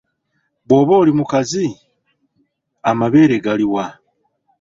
Bw’oba 0.65 0.93
oli 1.01 1.11
mukazi, 1.19 1.65
amabeere 2.89 3.35
gali 3.45 3.65
wa? 3.73 3.85